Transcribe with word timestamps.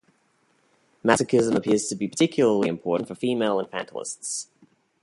Masochism 1.05 1.55
appears 1.55 1.85
to 1.85 1.93
be 1.95 2.07
particularly 2.07 2.67
important 2.69 3.07
for 3.07 3.13
female 3.13 3.63
infantilists. 3.63 4.47